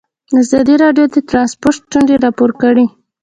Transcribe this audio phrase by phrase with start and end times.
[0.41, 2.85] ازادي راډیو د ترانسپورټ ستونزې راپور کړي.